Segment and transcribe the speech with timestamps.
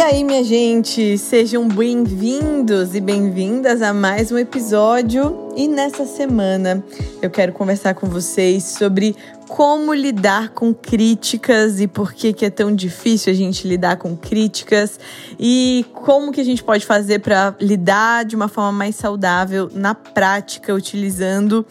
[0.00, 5.52] E aí, minha gente, sejam bem-vindos e bem-vindas a mais um episódio.
[5.54, 6.82] E nessa semana
[7.20, 9.14] eu quero conversar com vocês sobre
[9.46, 14.16] como lidar com críticas e por que, que é tão difícil a gente lidar com
[14.16, 14.98] críticas
[15.38, 19.94] e como que a gente pode fazer para lidar de uma forma mais saudável na
[19.94, 21.66] prática, utilizando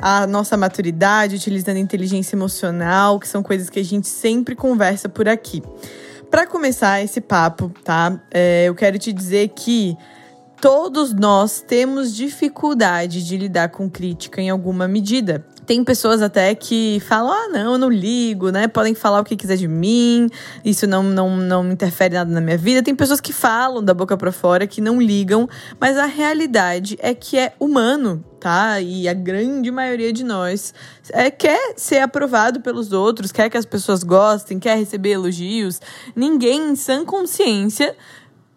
[0.00, 5.08] a nossa maturidade, utilizando a inteligência emocional, que são coisas que a gente sempre conversa
[5.08, 5.60] por aqui.
[6.32, 8.18] Para começar esse papo, tá?
[8.30, 9.94] É, eu quero te dizer que
[10.62, 15.46] todos nós temos dificuldade de lidar com crítica em alguma medida.
[15.64, 18.66] Tem pessoas até que falam: ah, não, eu não ligo, né?
[18.66, 20.28] Podem falar o que quiser de mim,
[20.64, 22.82] isso não, não, não interfere nada na minha vida.
[22.82, 25.48] Tem pessoas que falam da boca para fora, que não ligam,
[25.80, 28.80] mas a realidade é que é humano, tá?
[28.80, 30.74] E a grande maioria de nós
[31.10, 35.80] é, quer ser aprovado pelos outros, quer que as pessoas gostem, quer receber elogios.
[36.14, 37.94] Ninguém em sã consciência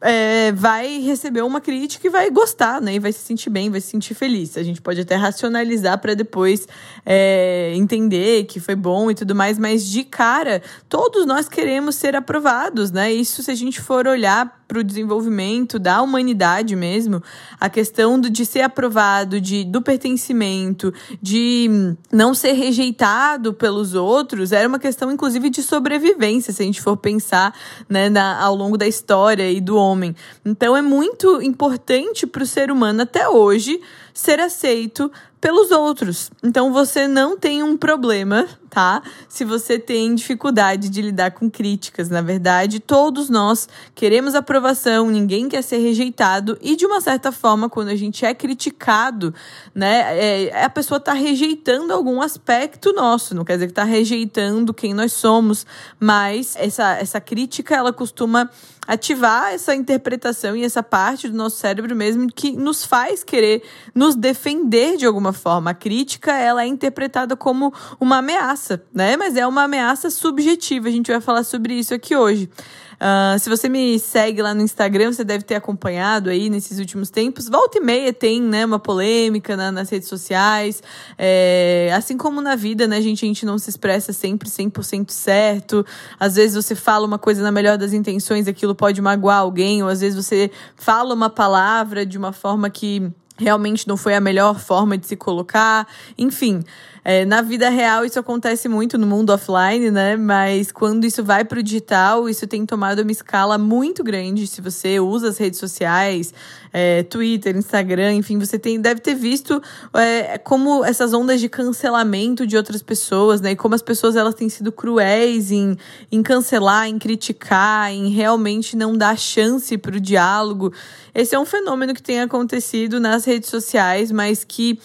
[0.08, 2.94] é, vai receber uma crítica e vai gostar, né?
[2.94, 4.56] E vai se sentir bem, vai se sentir feliz.
[4.56, 6.68] A gente pode até racionalizar para depois
[7.04, 12.16] é, entender que foi bom e tudo mais, mas de cara, todos nós queremos ser
[12.16, 13.12] aprovados, né?
[13.12, 17.22] Isso se a gente for olhar para o desenvolvimento da humanidade mesmo,
[17.60, 24.52] a questão do, de ser aprovado, de, do pertencimento, de não ser rejeitado pelos outros,
[24.52, 27.54] era uma questão, inclusive, de sobrevivência, se a gente for pensar
[27.88, 30.16] né, na, ao longo da história e do homem.
[30.44, 33.80] Então, é muito importante para o ser humano até hoje
[34.14, 36.32] ser aceito pelos outros.
[36.44, 39.02] Então você não tem um problema, tá?
[39.30, 45.48] Se você tem dificuldade de lidar com críticas, na verdade, todos nós queremos aprovação, ninguém
[45.48, 49.34] quer ser rejeitado e de uma certa forma, quando a gente é criticado,
[49.74, 54.74] né, é, a pessoa está rejeitando algum aspecto nosso, não quer dizer que está rejeitando
[54.74, 55.66] quem nós somos,
[56.00, 58.50] mas essa essa crítica ela costuma
[58.88, 63.64] ativar essa interpretação e essa parte do nosso cérebro mesmo que nos faz querer
[63.94, 65.72] nos defender de alguma forma.
[65.72, 69.16] A crítica, ela é interpretada como uma ameaça, né?
[69.18, 70.88] Mas é uma ameaça subjetiva.
[70.88, 72.50] A gente vai falar sobre isso aqui hoje.
[72.96, 77.10] Uh, se você me segue lá no Instagram, você deve ter acompanhado aí nesses últimos
[77.10, 77.50] tempos.
[77.50, 80.82] Volta e meia tem, né, uma polêmica na, nas redes sociais.
[81.18, 85.86] É, assim como na vida, né, gente, a gente não se expressa sempre 100% certo.
[86.20, 89.90] Às vezes você fala uma coisa na melhor das intenções, aquilo pode magoar alguém, ou
[89.90, 94.60] às vezes você fala uma palavra de uma forma que realmente não foi a melhor
[94.60, 95.88] forma de se colocar.
[96.18, 96.64] Enfim,
[97.08, 100.16] é, na vida real, isso acontece muito no mundo offline, né?
[100.18, 104.48] Mas quando isso vai para o digital, isso tem tomado uma escala muito grande.
[104.48, 106.34] Se você usa as redes sociais,
[106.74, 109.62] é, Twitter, Instagram, enfim, você tem, deve ter visto
[109.94, 113.52] é, como essas ondas de cancelamento de outras pessoas, né?
[113.52, 115.78] E como as pessoas elas têm sido cruéis em,
[116.12, 120.74] em cancelar, em criticar, em realmente não dar chance para o diálogo.
[121.14, 124.80] Esse é um fenômeno que tem acontecido nas redes sociais, mas que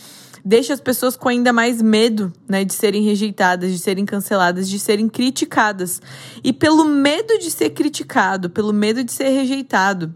[0.45, 4.79] deixa as pessoas com ainda mais medo, né, de serem rejeitadas, de serem canceladas, de
[4.79, 6.01] serem criticadas.
[6.43, 10.15] E pelo medo de ser criticado, pelo medo de ser rejeitado,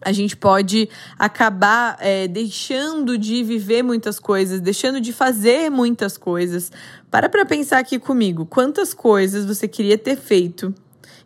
[0.00, 6.70] a gente pode acabar é, deixando de viver muitas coisas, deixando de fazer muitas coisas.
[7.10, 10.74] Para para pensar aqui comigo, quantas coisas você queria ter feito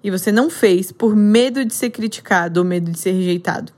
[0.02, 3.72] e você não fez por medo de ser criticado ou medo de ser rejeitado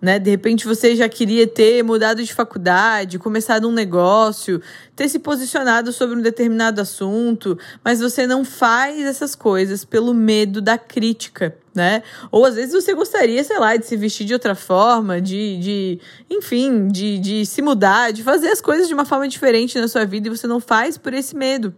[0.00, 0.18] né?
[0.18, 4.60] De repente você já queria ter mudado de faculdade, começado um negócio,
[4.96, 10.60] ter se posicionado sobre um determinado assunto, mas você não faz essas coisas pelo medo
[10.60, 12.02] da crítica, né?
[12.30, 16.00] Ou às vezes você gostaria, sei lá, de se vestir de outra forma, de, de
[16.28, 20.04] enfim, de, de se mudar, de fazer as coisas de uma forma diferente na sua
[20.04, 21.74] vida e você não faz por esse medo.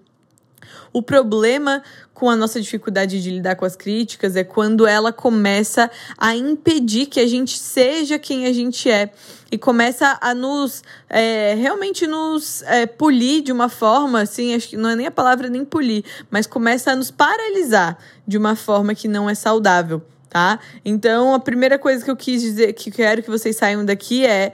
[0.92, 1.82] O problema
[2.12, 7.06] com a nossa dificuldade de lidar com as críticas é quando ela começa a impedir
[7.06, 9.10] que a gente seja quem a gente é
[9.50, 14.76] e começa a nos é, realmente nos é, polir de uma forma assim, acho que
[14.76, 18.94] não é nem a palavra nem polir, mas começa a nos paralisar de uma forma
[18.94, 20.60] que não é saudável, tá?
[20.84, 24.52] Então a primeira coisa que eu quis dizer, que quero que vocês saiam daqui é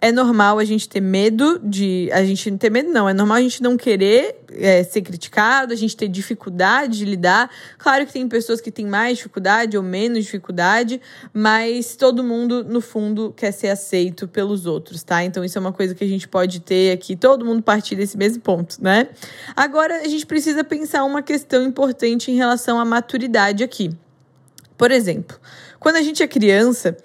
[0.00, 2.08] é normal a gente ter medo de.
[2.12, 3.08] A gente não ter medo, não.
[3.08, 7.50] É normal a gente não querer é, ser criticado, a gente ter dificuldade de lidar.
[7.76, 11.00] Claro que tem pessoas que têm mais dificuldade ou menos dificuldade,
[11.32, 15.24] mas todo mundo, no fundo, quer ser aceito pelos outros, tá?
[15.24, 18.16] Então, isso é uma coisa que a gente pode ter aqui, todo mundo partir desse
[18.16, 19.08] mesmo ponto, né?
[19.56, 23.90] Agora, a gente precisa pensar uma questão importante em relação à maturidade aqui.
[24.76, 25.36] Por exemplo,
[25.80, 26.96] quando a gente é criança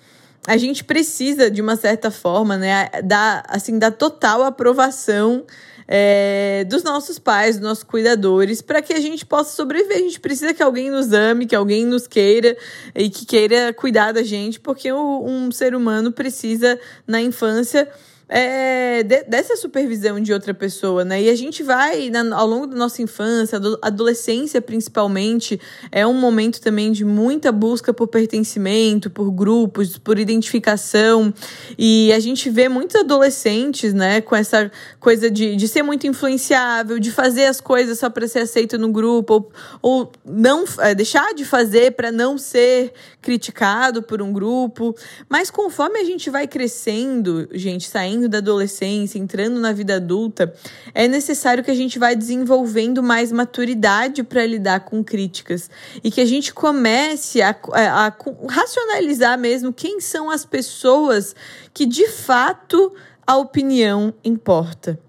[0.47, 5.45] a gente precisa, de uma certa forma, né, da, assim, da total aprovação
[5.87, 9.97] é, dos nossos pais, dos nossos cuidadores, para que a gente possa sobreviver.
[9.97, 12.57] A gente precisa que alguém nos ame, que alguém nos queira
[12.95, 17.89] e que queira cuidar da gente, porque um ser humano precisa, na infância,
[18.27, 21.21] é, de, dessa supervisão de outra pessoa, né?
[21.21, 25.59] E a gente vai, na, ao longo da nossa infância, adolescência principalmente,
[25.91, 31.33] é um momento também de muita busca por pertencimento, por grupos, por identificação.
[31.77, 36.99] E a gente vê muitos adolescentes, né, com essa coisa de, de ser muito influenciável,
[36.99, 41.33] de fazer as coisas só para ser aceito no grupo, ou, ou não é, deixar
[41.33, 44.95] de fazer para não ser criticado por um grupo.
[45.29, 50.53] Mas conforme a gente vai crescendo, gente, saindo saindo da adolescência, entrando na vida adulta,
[50.93, 55.69] é necessário que a gente vá desenvolvendo mais maturidade para lidar com críticas
[56.03, 58.13] e que a gente comece a, a, a
[58.49, 61.35] racionalizar mesmo quem são as pessoas
[61.73, 62.93] que de fato
[63.25, 64.99] a opinião importa.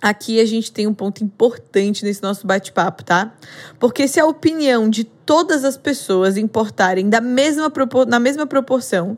[0.00, 3.32] Aqui a gente tem um ponto importante nesse nosso bate-papo, tá?
[3.78, 7.72] Porque se a opinião de todas as pessoas importarem da mesma
[8.08, 9.16] na mesma proporção,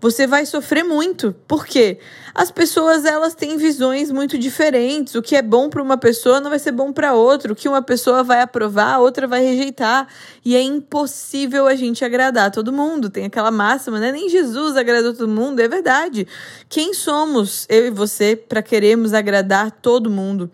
[0.00, 1.34] você vai sofrer muito.
[1.46, 1.98] Por quê?
[2.34, 5.14] As pessoas elas têm visões muito diferentes.
[5.16, 7.52] O que é bom para uma pessoa não vai ser bom para outra.
[7.52, 10.06] O que uma pessoa vai aprovar, a outra vai rejeitar.
[10.44, 13.10] E é impossível a gente agradar todo mundo.
[13.10, 14.12] Tem aquela máxima, né?
[14.12, 16.28] Nem Jesus agradou todo mundo, é verdade.
[16.68, 20.48] Quem somos, eu e você, para queremos agradar todo mundo?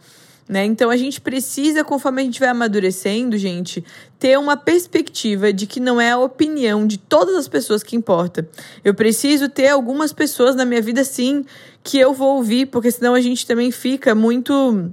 [0.49, 0.65] Né?
[0.65, 3.83] Então a gente precisa, conforme a gente vai amadurecendo, gente,
[4.25, 8.49] ter uma perspectiva de que não é a opinião de todas as pessoas que importa.
[8.83, 11.45] Eu preciso ter algumas pessoas na minha vida, sim,
[11.83, 14.91] que eu vou ouvir, porque senão a gente também fica muito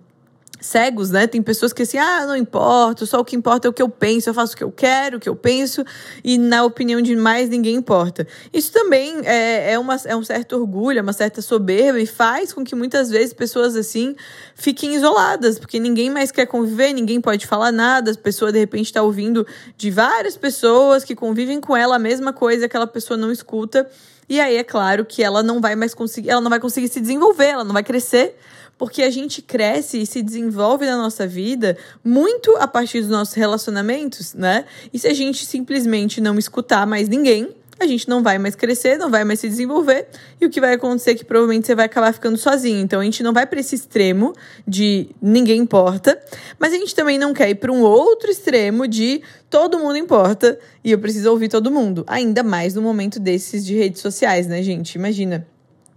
[0.62, 1.26] cegos, né?
[1.26, 3.90] Tem pessoas que assim, ah, não importa, só o que importa é o que eu
[3.90, 5.84] penso, eu faço o que eu quero, o que eu penso,
[6.24, 8.28] e na opinião de mais ninguém importa.
[8.54, 12.54] Isso também é, é, uma, é um certo orgulho, é uma certa soberba, e faz
[12.54, 14.16] com que muitas vezes pessoas assim
[14.56, 18.86] fiquem isoladas, porque ninguém mais quer conviver, ninguém pode falar nada, a pessoa de repente
[18.86, 23.32] está ouvindo de várias pessoas que convivem com ela a mesma coisa, aquela pessoa não
[23.32, 23.90] escuta.
[24.30, 27.02] E aí é claro que ela não vai mais conseguir, ela não vai conseguir se
[27.02, 28.38] desenvolver, ela não vai crescer,
[28.82, 33.36] porque a gente cresce e se desenvolve na nossa vida muito a partir dos nossos
[33.36, 34.66] relacionamentos, né?
[34.92, 37.50] E se a gente simplesmente não escutar mais ninguém,
[37.80, 40.08] a gente não vai mais crescer, não vai mais se desenvolver,
[40.42, 42.80] e o que vai acontecer é que provavelmente você vai acabar ficando sozinho.
[42.80, 44.34] Então a gente não vai para esse extremo
[44.68, 46.20] de ninguém importa,
[46.58, 50.58] mas a gente também não quer ir para um outro extremo de todo mundo importa
[50.84, 52.04] e eu preciso ouvir todo mundo.
[52.08, 54.96] Ainda mais no momento desses de redes sociais, né, gente?
[54.96, 55.46] Imagina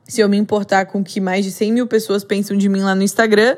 [0.07, 2.83] se eu me importar com o que mais de 100 mil pessoas pensam de mim
[2.83, 3.57] lá no Instagram,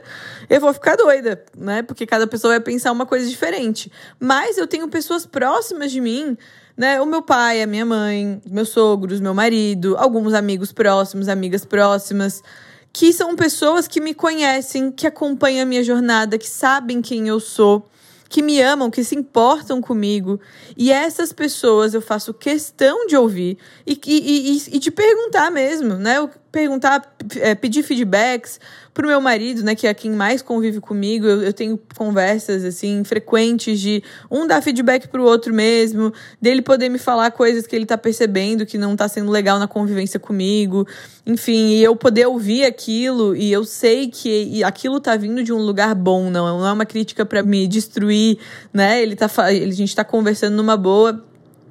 [0.48, 1.82] eu vou ficar doida, né?
[1.82, 3.90] Porque cada pessoa vai pensar uma coisa diferente.
[4.20, 6.37] Mas eu tenho pessoas próximas de mim,
[6.76, 7.00] né?
[7.00, 12.43] O meu pai, a minha mãe, meus sogros, meu marido, alguns amigos próximos, amigas próximas,
[12.92, 17.40] que são pessoas que me conhecem, que acompanham a minha jornada, que sabem quem eu
[17.40, 17.88] sou
[18.28, 20.40] que me amam, que se importam comigo.
[20.76, 25.94] E essas pessoas eu faço questão de ouvir e, e, e, e de perguntar mesmo,
[25.94, 26.17] né?
[26.56, 27.03] Perguntar,
[27.37, 28.58] é, pedir feedbacks
[28.94, 31.26] pro meu marido, né, que é quem mais convive comigo.
[31.26, 36.11] Eu, eu, tenho conversas assim frequentes de um dar feedback pro outro mesmo,
[36.41, 39.69] dele poder me falar coisas que ele tá percebendo que não tá sendo legal na
[39.69, 40.88] convivência comigo.
[41.26, 45.59] Enfim, e eu poder ouvir aquilo e eu sei que aquilo tá vindo de um
[45.59, 48.38] lugar bom, não, não é uma crítica para me destruir,
[48.73, 49.02] né?
[49.02, 51.23] Ele tá a gente tá conversando numa boa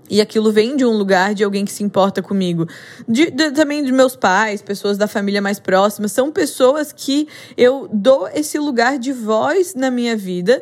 [0.09, 2.67] e aquilo vem de um lugar de alguém que se importa comigo.
[3.07, 6.07] De, de, também de meus pais, pessoas da família mais próxima.
[6.07, 10.61] São pessoas que eu dou esse lugar de voz na minha vida.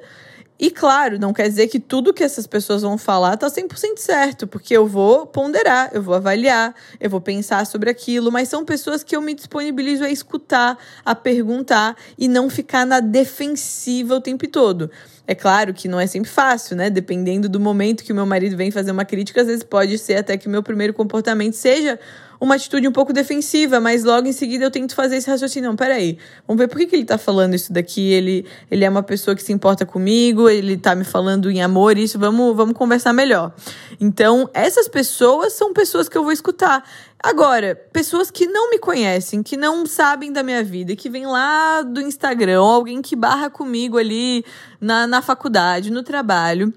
[0.60, 4.48] E claro, não quer dizer que tudo que essas pessoas vão falar tá 100% certo,
[4.48, 9.04] porque eu vou ponderar, eu vou avaliar, eu vou pensar sobre aquilo, mas são pessoas
[9.04, 14.48] que eu me disponibilizo a escutar, a perguntar e não ficar na defensiva o tempo
[14.48, 14.90] todo.
[15.26, 16.90] É claro que não é sempre fácil, né?
[16.90, 20.16] Dependendo do momento que o meu marido vem fazer uma crítica, às vezes pode ser
[20.16, 21.98] até que meu primeiro comportamento seja
[22.44, 25.70] uma atitude um pouco defensiva, mas logo em seguida eu tento fazer esse raciocínio.
[25.70, 28.12] Não, peraí, vamos ver por que, que ele tá falando isso daqui.
[28.12, 31.98] Ele, ele é uma pessoa que se importa comigo, ele tá me falando em amor,
[31.98, 33.54] isso, vamos, vamos conversar melhor.
[33.98, 36.84] Então, essas pessoas são pessoas que eu vou escutar.
[37.24, 41.82] Agora, pessoas que não me conhecem, que não sabem da minha vida, que vêm lá
[41.82, 44.44] do Instagram, alguém que barra comigo ali
[44.82, 46.74] na, na faculdade, no trabalho,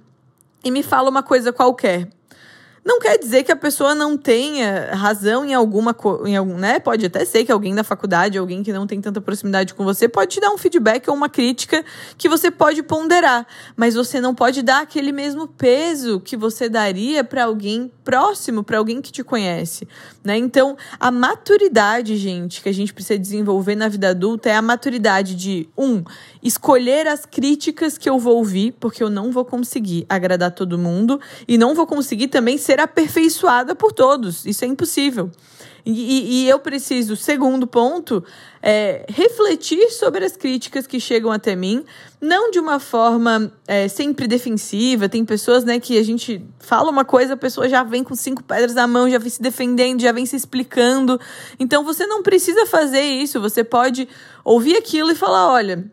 [0.62, 2.08] e me fala uma coisa qualquer.
[2.87, 6.78] Não quer dizer que a pessoa não tenha razão em alguma em algum, né?
[6.78, 10.09] Pode até ser que alguém da faculdade, alguém que não tem tanta proximidade com você,
[10.09, 11.85] pode te dar um feedback ou uma crítica
[12.16, 17.25] que você pode ponderar, mas você não pode dar aquele mesmo peso que você daria
[17.25, 19.88] para alguém próximo, para alguém que te conhece,
[20.23, 20.38] né?
[20.38, 25.35] Então, a maturidade, gente, que a gente precisa desenvolver na vida adulta é a maturidade
[25.35, 26.05] de um,
[26.40, 31.21] escolher as críticas que eu vou ouvir, porque eu não vou conseguir agradar todo mundo
[31.49, 34.45] e não vou conseguir também ser ser aperfeiçoada por todos.
[34.45, 35.30] Isso é impossível.
[35.88, 38.25] E, e, eu preciso, segundo ponto,
[38.61, 41.85] é, refletir sobre as críticas que chegam até mim,
[42.21, 45.09] não de uma forma é, sempre defensiva.
[45.09, 48.42] Tem pessoas né, que a gente fala uma coisa, a pessoa já vem com cinco
[48.42, 51.21] pedras na mão, já vem se defendendo, já vem se explicando.
[51.56, 53.40] Então você não precisa fazer isso.
[53.40, 54.09] Você pode
[54.45, 55.88] ouvir aquilo e falar: olha,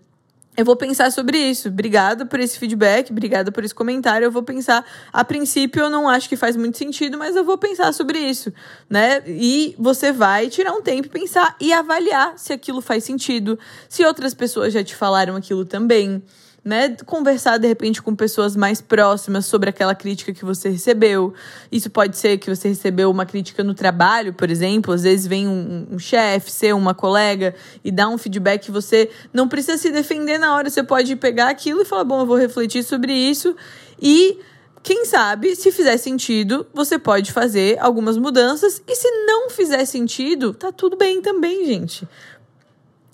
[0.56, 1.70] eu vou pensar sobre isso.
[1.70, 4.26] Obrigada por esse feedback, obrigada por esse comentário.
[4.26, 4.86] Eu vou pensar.
[5.12, 8.54] A princípio, eu não acho que faz muito sentido, mas eu vou pensar sobre isso,
[8.90, 9.24] né?
[9.26, 13.58] E você vai tirar um tempo e pensar e avaliar se aquilo faz sentido,
[13.90, 16.24] se outras pessoas já te falaram aquilo também
[16.64, 21.34] né, conversar de repente com pessoas mais próximas sobre aquela crítica que você recebeu.
[21.72, 24.94] Isso pode ser que você recebeu uma crítica no trabalho, por exemplo.
[24.94, 27.54] Às vezes vem um, um chefe, ser uma colega
[27.84, 30.70] e dá um feedback você não precisa se defender na hora.
[30.70, 33.56] Você pode pegar aquilo e falar: bom, eu vou refletir sobre isso
[34.02, 34.40] e.
[34.86, 38.84] Quem sabe, se fizer sentido, você pode fazer algumas mudanças.
[38.86, 42.06] E se não fizer sentido, tá tudo bem também, gente.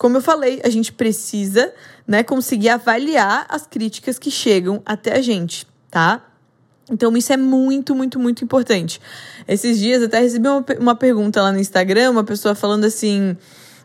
[0.00, 1.74] Como eu falei, a gente precisa
[2.08, 6.24] né, conseguir avaliar as críticas que chegam até a gente, tá?
[6.90, 8.98] Então, isso é muito, muito, muito importante.
[9.46, 13.36] Esses dias até recebi uma, uma pergunta lá no Instagram, uma pessoa falando assim.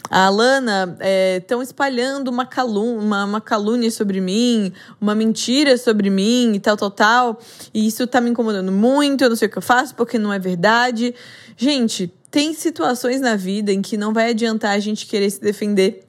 [0.09, 0.97] A Alana
[1.37, 6.59] estão é, espalhando uma, calun uma, uma calúnia sobre mim, uma mentira sobre mim e
[6.61, 7.39] tal, tal, tal.
[7.73, 10.31] E isso tá me incomodando muito, eu não sei o que eu faço porque não
[10.31, 11.13] é verdade.
[11.57, 16.03] Gente, tem situações na vida em que não vai adiantar a gente querer se defender.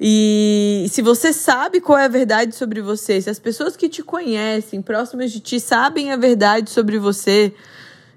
[0.00, 4.02] E se você sabe qual é a verdade sobre você, se as pessoas que te
[4.02, 7.52] conhecem, próximas de ti, sabem a verdade sobre você,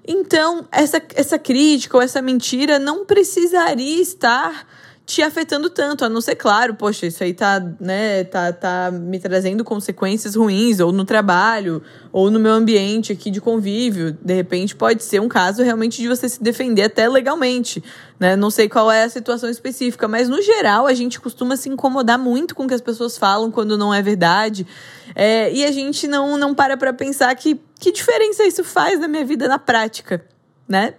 [0.08, 4.66] então essa, essa crítica ou essa mentira não precisaria estar
[5.04, 9.18] te afetando tanto, a não ser claro, poxa, isso aí tá, né, tá, tá me
[9.18, 11.82] trazendo consequências ruins, ou no trabalho,
[12.12, 14.16] ou no meu ambiente aqui de convívio.
[14.22, 17.82] De repente pode ser um caso realmente de você se defender até legalmente,
[18.18, 18.36] né?
[18.36, 22.18] Não sei qual é a situação específica, mas no geral a gente costuma se incomodar
[22.18, 24.66] muito com o que as pessoas falam quando não é verdade.
[25.14, 29.08] É, e a gente não, não para pra pensar que, que diferença isso faz na
[29.08, 30.24] minha vida na prática,
[30.68, 30.94] né?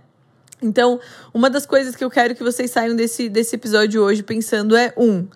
[0.64, 1.00] Então,
[1.34, 4.94] uma das coisas que eu quero que vocês saiam desse, desse episódio hoje pensando é:
[4.98, 5.28] um,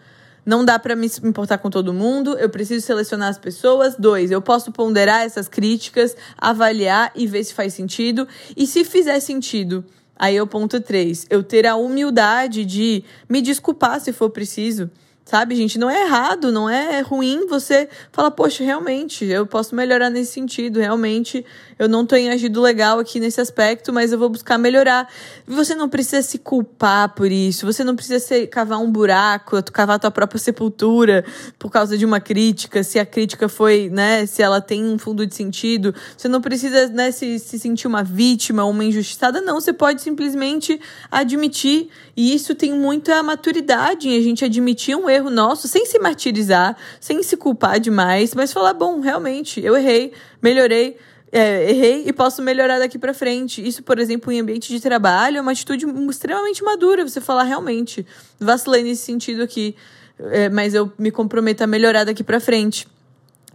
[0.45, 3.95] não dá para me importar com todo mundo, eu preciso selecionar as pessoas.
[3.97, 8.25] Dois, eu posso ponderar essas críticas, avaliar e ver se faz sentido.
[8.55, 9.83] E se fizer sentido,
[10.15, 14.89] aí é o ponto três, eu ter a humildade de me desculpar se for preciso.
[15.27, 15.77] Sabe, gente?
[15.77, 20.79] Não é errado, não é ruim você falar, poxa, realmente, eu posso melhorar nesse sentido,
[20.79, 21.45] realmente
[21.77, 25.05] eu não tenho agido legal aqui nesse aspecto, mas eu vou buscar melhorar.
[25.45, 29.97] Você não precisa se culpar por isso, você não precisa se, cavar um buraco, cavar
[29.97, 31.25] a tua própria sepultura
[31.59, 35.27] por causa de uma crítica, se a crítica foi, né, se ela tem um fundo
[35.27, 35.93] de sentido.
[36.15, 39.59] Você não precisa, né, se, se sentir uma vítima uma injustiçada, não.
[39.59, 40.79] Você pode simplesmente
[41.11, 45.85] admitir, e isso tem muita maturidade em a gente admitir um erro erro nosso, sem
[45.85, 50.97] se martirizar, sem se culpar demais, mas falar: bom, realmente, eu errei, melhorei.
[51.29, 53.65] É, errei e posso melhorar daqui para frente.
[53.65, 57.05] Isso, por exemplo, em ambiente de trabalho, é uma atitude extremamente madura.
[57.05, 58.07] Você falar realmente,
[58.39, 59.75] vacilei nesse sentido aqui,
[60.19, 62.87] é, mas eu me comprometo a melhorar daqui para frente.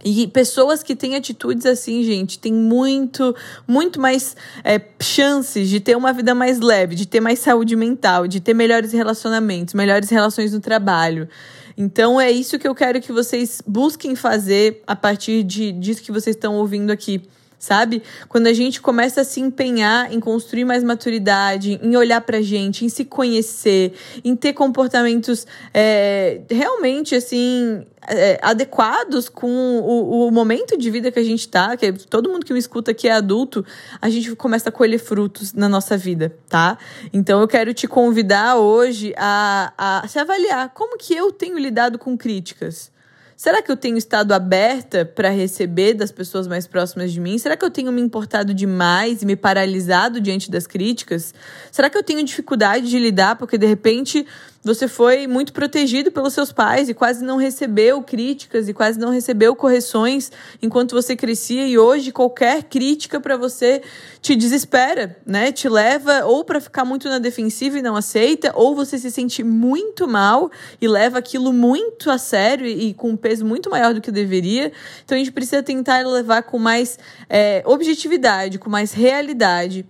[0.05, 3.33] E pessoas que têm atitudes assim, gente, tem muito,
[3.65, 8.27] muito mais é, chances de ter uma vida mais leve, de ter mais saúde mental,
[8.27, 11.29] de ter melhores relacionamentos, melhores relações no trabalho.
[11.77, 16.11] Então é isso que eu quero que vocês busquem fazer a partir de, disso que
[16.11, 17.21] vocês estão ouvindo aqui
[17.63, 18.03] sabe?
[18.27, 22.83] Quando a gente começa a se empenhar em construir mais maturidade, em olhar pra gente,
[22.83, 30.77] em se conhecer, em ter comportamentos é, realmente, assim, é, adequados com o, o, momento
[30.77, 33.65] de vida que a gente tá, que todo mundo que me escuta aqui é adulto,
[34.01, 36.77] a gente começa a colher frutos na nossa vida, tá?
[37.13, 41.97] Então eu quero te convidar hoje a, a se avaliar como que eu tenho lidado
[41.97, 42.91] com críticas.
[43.35, 47.37] Será que eu tenho estado aberta para receber das pessoas mais próximas de mim?
[47.37, 51.33] Será que eu tenho me importado demais e me paralisado diante das críticas?
[51.71, 54.25] Será que eu tenho dificuldade de lidar porque de repente
[54.63, 59.09] você foi muito protegido pelos seus pais e quase não recebeu críticas e quase não
[59.09, 63.81] recebeu correções enquanto você crescia e hoje qualquer crítica para você
[64.21, 65.51] te desespera, né?
[65.51, 69.43] Te leva ou para ficar muito na defensiva e não aceita, ou você se sente
[69.43, 73.99] muito mal e leva aquilo muito a sério e, com um peso muito maior do
[73.99, 74.71] que deveria.
[75.03, 76.97] Então a gente precisa tentar levar com mais
[77.29, 79.85] é, objetividade, com mais realidade.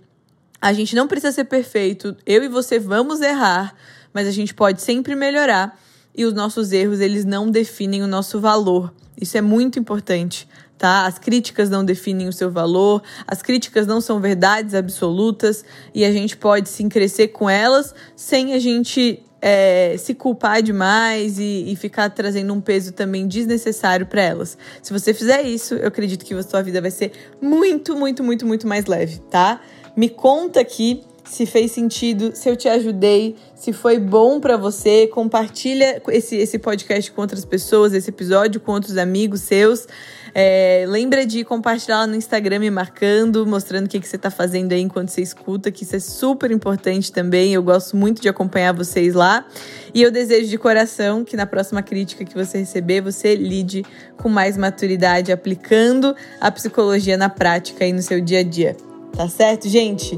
[0.60, 2.18] A gente não precisa ser perfeito.
[2.26, 3.76] Eu e você vamos errar
[4.14, 5.80] mas a gente pode sempre melhorar
[6.16, 8.94] e os nossos erros eles não definem o nosso valor.
[9.20, 11.06] Isso é muito importante, tá?
[11.06, 16.12] As críticas não definem o seu valor, as críticas não são verdades absolutas e a
[16.12, 21.76] gente pode sim crescer com elas sem a gente é, se culpar demais e, e,
[21.76, 24.58] ficar trazendo um peso também desnecessário para elas.
[24.82, 28.48] Se você fizer isso, eu acredito que a sua vida vai ser muito, muito, muito,
[28.48, 29.60] muito mais leve, tá?
[29.98, 35.08] Me conta aqui se fez sentido, se eu te ajudei, se foi bom para você,
[35.08, 39.88] compartilha esse, esse podcast com outras pessoas, esse episódio com outros amigos seus.
[40.36, 44.32] É, lembra de compartilhar lá no Instagram me marcando, mostrando o que, que você está
[44.32, 47.54] fazendo aí enquanto você escuta, que isso é super importante também.
[47.54, 49.46] Eu gosto muito de acompanhar vocês lá.
[49.94, 53.86] E eu desejo de coração que na próxima crítica que você receber, você lide
[54.18, 58.76] com mais maturidade, aplicando a psicologia na prática aí no seu dia a dia.
[59.16, 60.18] Tá certo, gente?